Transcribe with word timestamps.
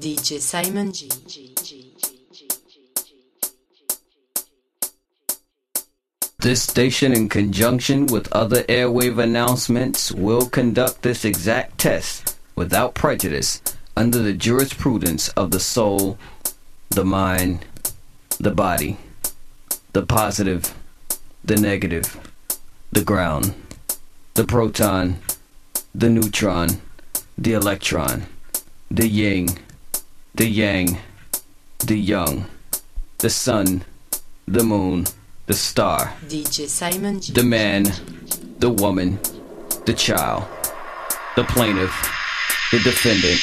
DJ 0.00 0.40
Simon 0.40 0.92
G. 0.94 1.10
This 6.38 6.62
station, 6.62 7.12
in 7.12 7.28
conjunction 7.28 8.06
with 8.06 8.32
other 8.32 8.62
airwave 8.62 9.22
announcements, 9.22 10.10
will 10.10 10.48
conduct 10.48 11.02
this 11.02 11.26
exact 11.26 11.76
test 11.76 12.38
without 12.56 12.94
prejudice 12.94 13.60
under 13.94 14.20
the 14.20 14.32
jurisprudence 14.32 15.28
of 15.30 15.50
the 15.50 15.60
soul, 15.60 16.16
the 16.88 17.04
mind, 17.04 17.66
the 18.38 18.52
body, 18.52 18.96
the 19.92 20.06
positive, 20.06 20.74
the 21.44 21.56
negative, 21.56 22.18
the 22.90 23.04
ground, 23.04 23.54
the 24.32 24.44
proton, 24.44 25.18
the 25.94 26.08
neutron, 26.08 26.80
the 27.36 27.52
electron, 27.52 28.24
the 28.90 29.06
yin, 29.06 29.48
the 30.34 30.46
yang, 30.46 30.98
the 31.86 31.96
young, 31.96 32.46
the 33.18 33.30
sun, 33.30 33.82
the 34.46 34.62
moon, 34.62 35.06
the 35.46 35.54
star, 35.54 36.12
DJ 36.28 36.68
Simon 36.68 37.20
G. 37.20 37.32
the 37.32 37.42
man, 37.42 37.84
the 38.60 38.70
woman, 38.70 39.18
the 39.86 39.92
child, 39.92 40.44
the 41.36 41.44
plaintiff, 41.44 41.92
the 42.70 42.78
defendant, 42.78 43.40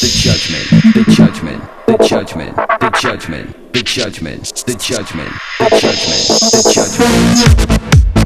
the 0.00 0.08
judgment, 0.22 0.94
the 0.94 1.04
judgment, 1.10 1.62
the 1.86 1.96
judgment, 2.06 2.56
the 2.56 2.90
judgment, 3.00 3.72
the 3.72 3.82
judgment, 3.82 4.52
the 4.66 4.74
judgment, 4.74 5.32
the 5.60 5.70
judgment, 5.80 6.28
the 6.48 6.70
judgment. 6.72 7.78
Follow 7.78 8.17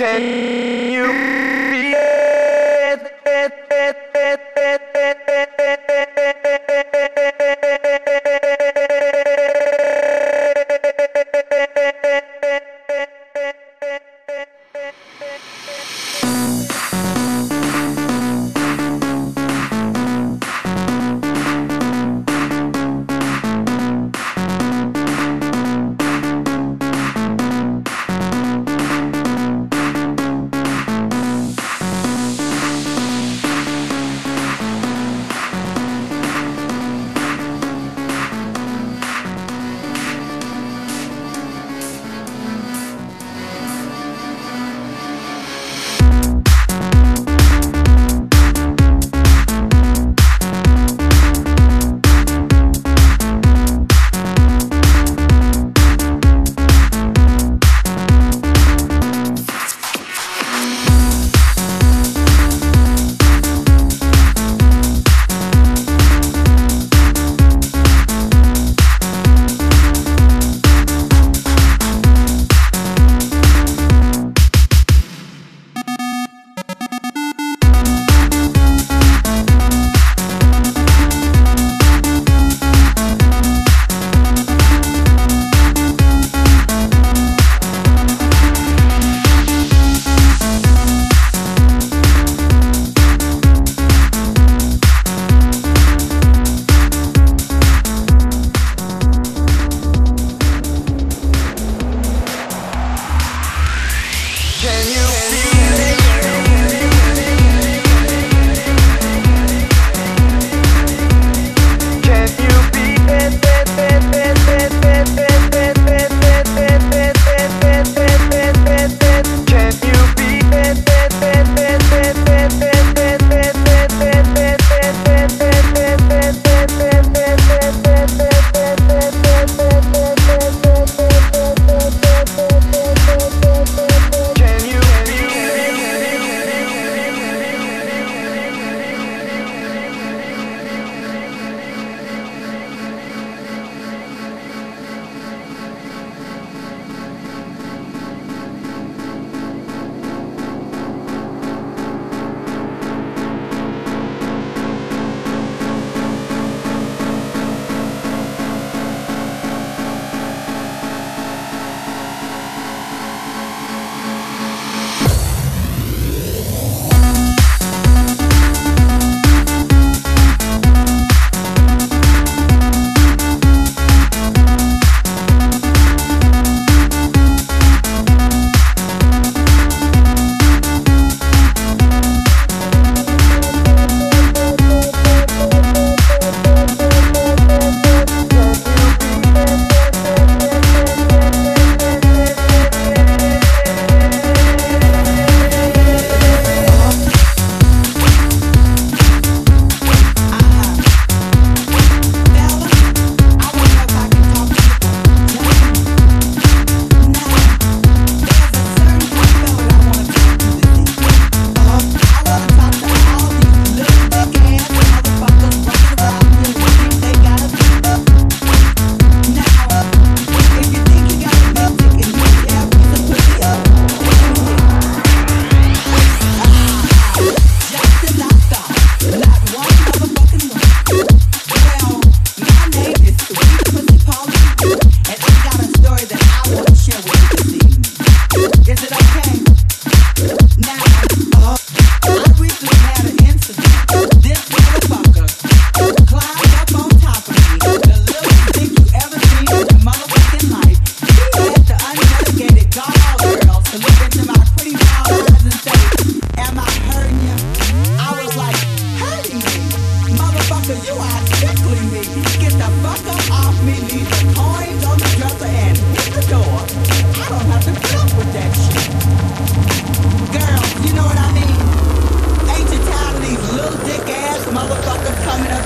Can 0.00 0.90
you 0.90 1.12
be? 1.70 2.19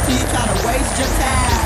you 0.08 0.18
try 0.32 0.44
to 0.44 0.66
waste 0.66 0.98
your 0.98 1.10
time. 1.18 1.64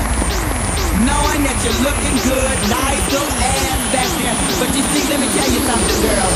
Knowing 1.03 1.41
that 1.43 1.57
you're 1.63 1.81
looking 1.83 2.15
good, 2.27 2.57
nice 2.69 3.03
little 3.11 3.31
ass 3.39 3.79
back 3.91 4.09
there. 4.19 4.35
But 4.59 4.69
you 4.75 4.83
see, 4.91 5.03
let 5.09 5.19
me 5.19 5.27
tell 5.35 5.49
you 5.49 5.61
something, 5.67 5.99
girl. 6.03 6.29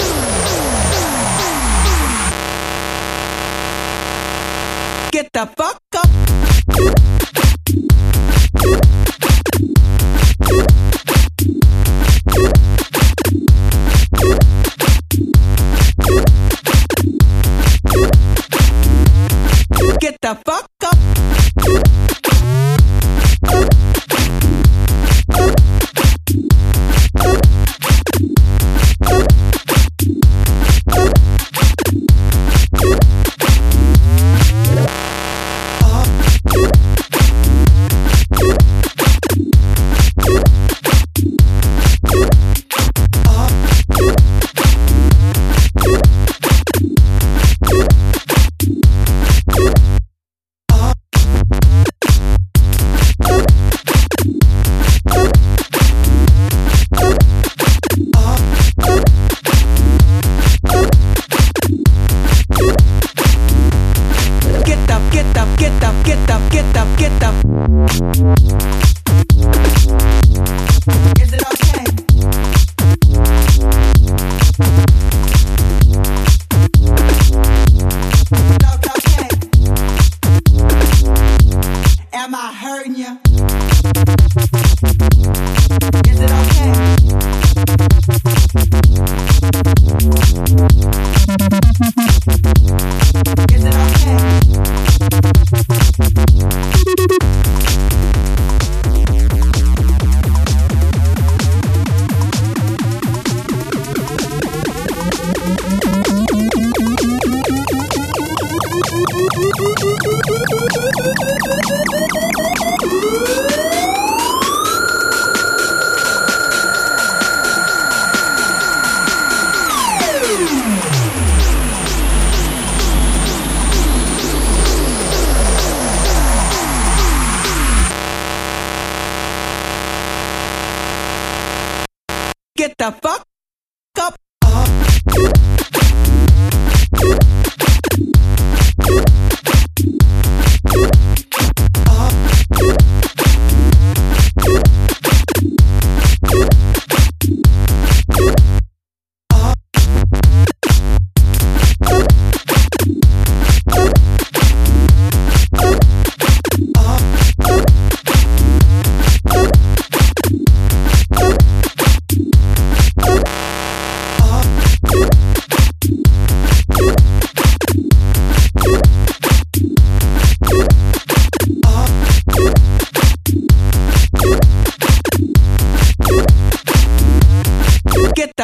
Get 5.11 5.27
the 5.31 5.45
fuck 5.55 5.81
up. 5.95 7.12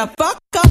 The 0.00 0.06
fuck 0.16 0.40
up. 0.56 0.69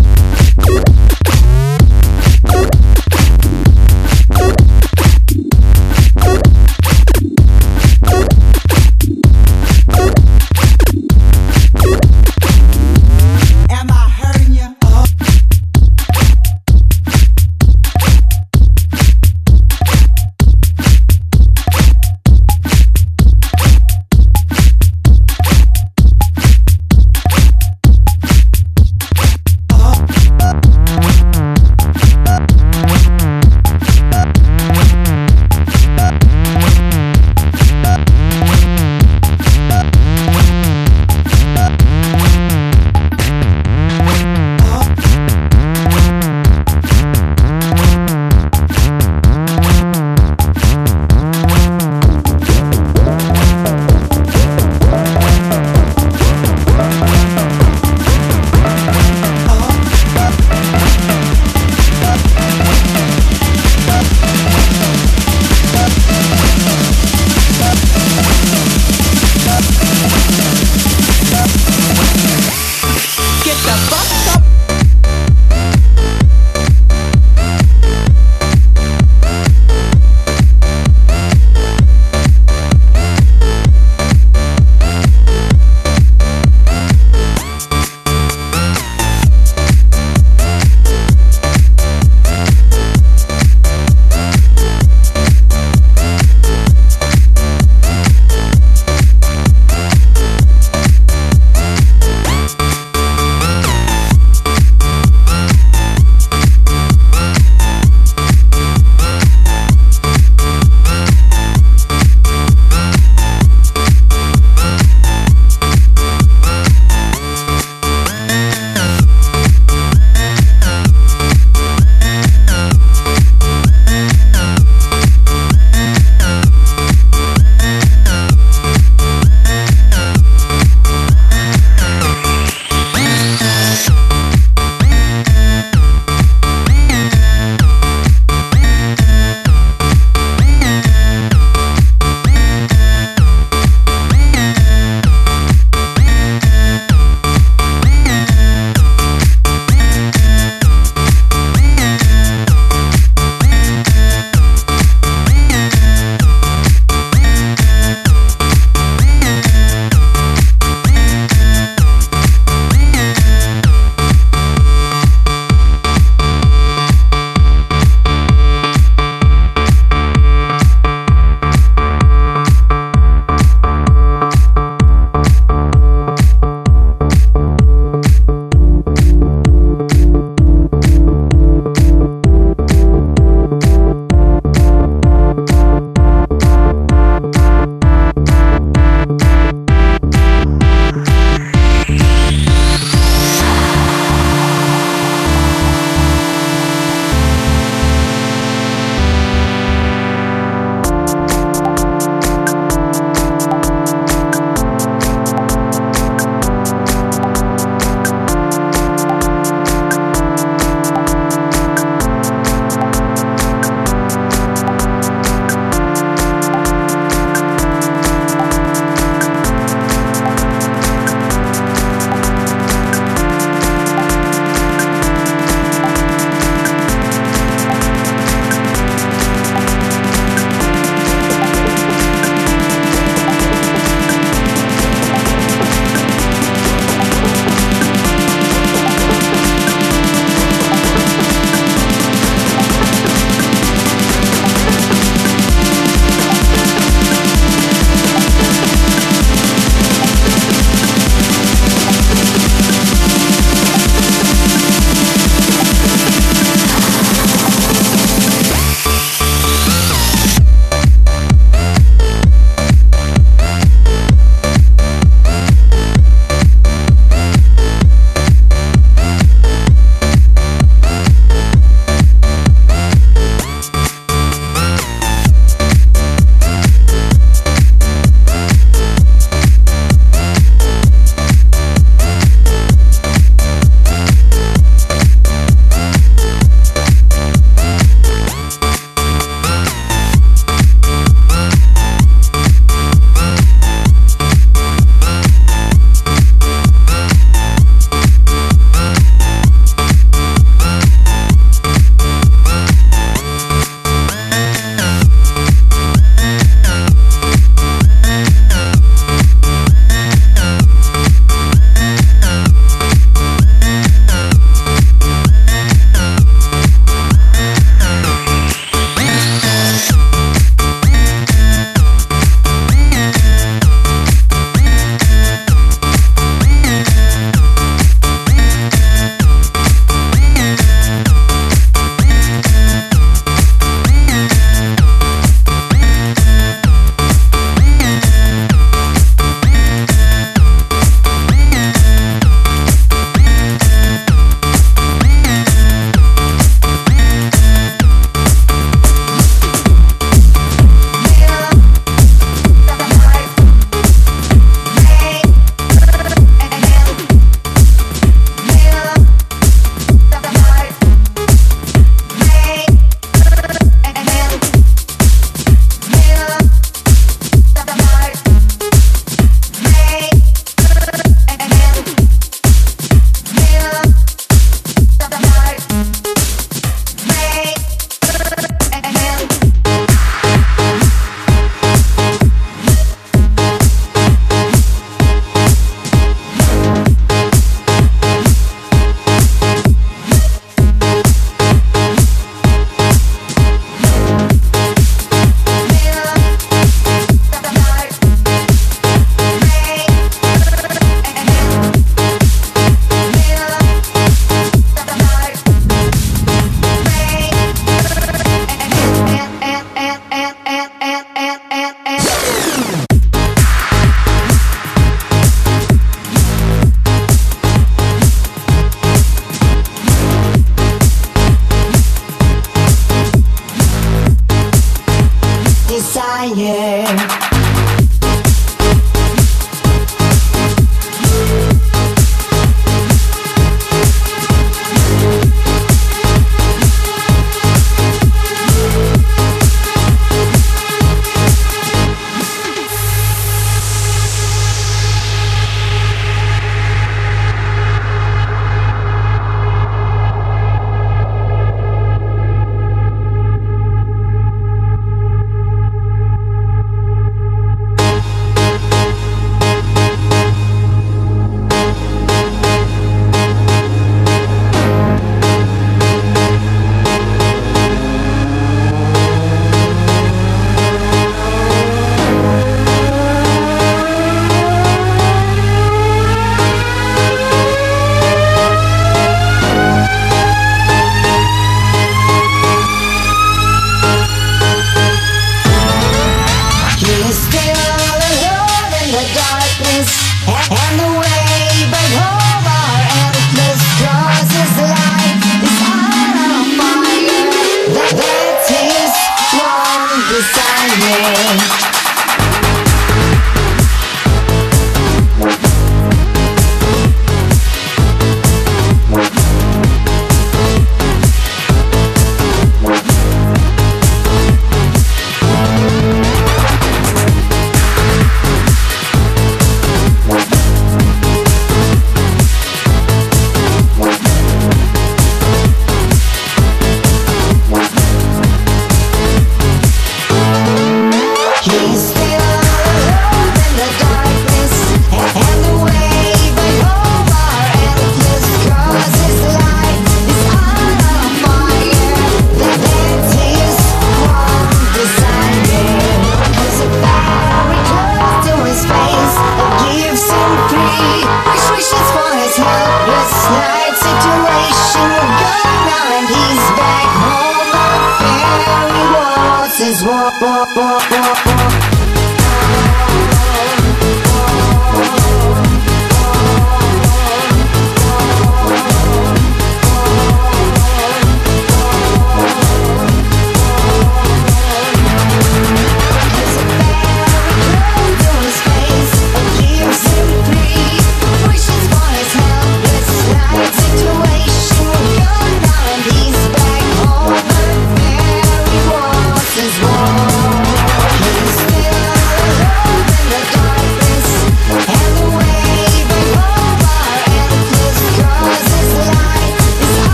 ba 560.19 560.45
ba 560.55 560.67
ba 560.89 561.01
ba 561.25 561.38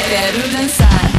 Quero 0.09 0.41
dançar. 0.49 1.14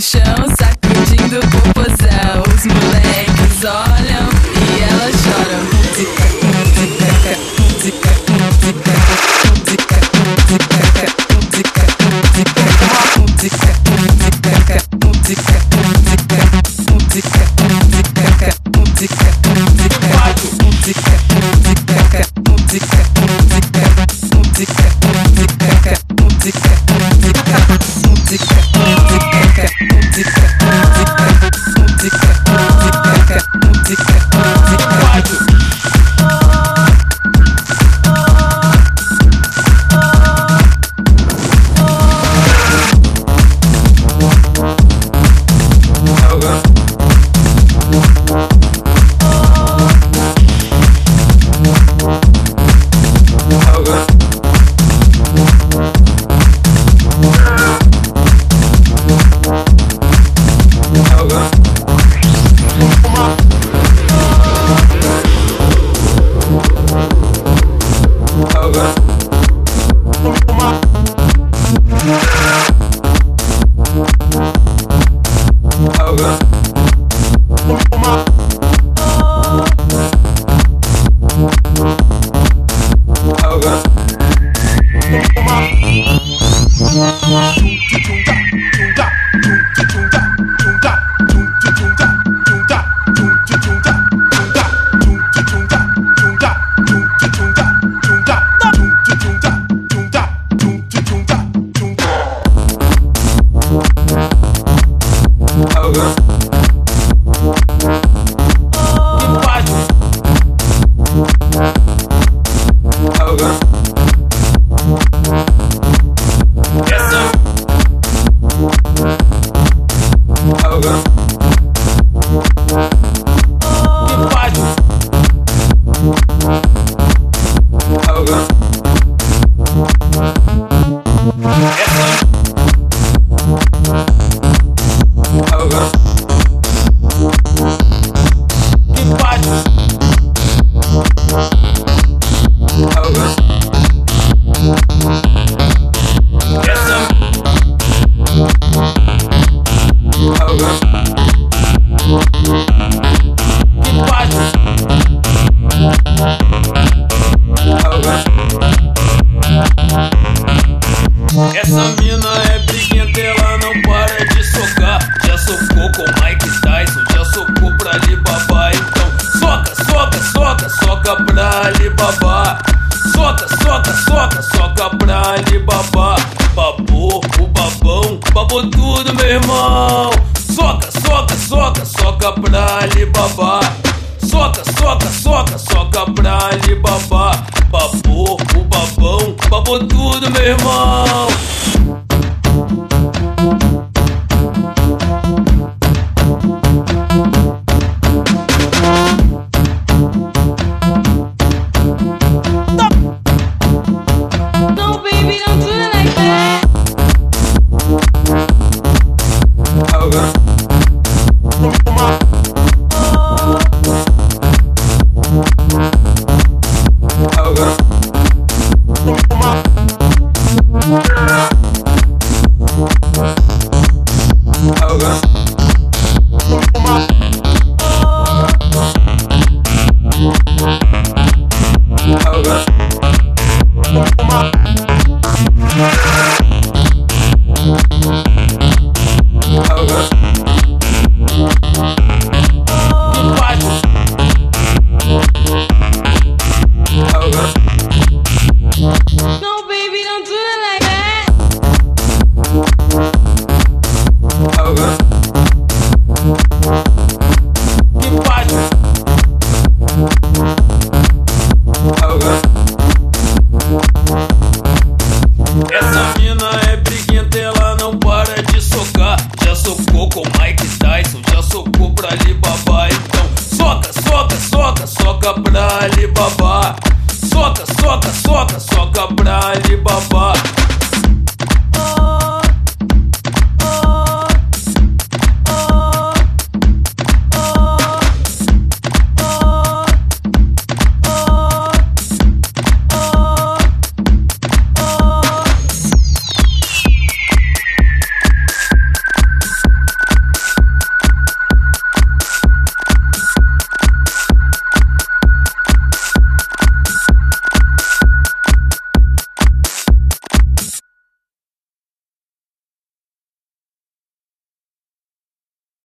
Show. 0.00 0.53